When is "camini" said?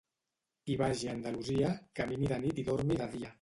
2.01-2.27